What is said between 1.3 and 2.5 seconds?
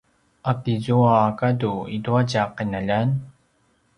gadu i tua tja